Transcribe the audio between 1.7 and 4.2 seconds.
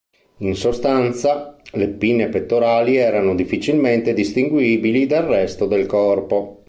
le pinne pettorali erano difficilmente